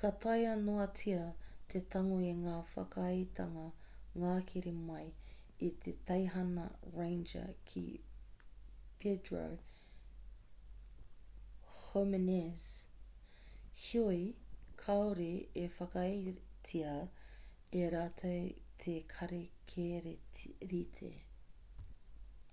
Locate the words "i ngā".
2.28-2.54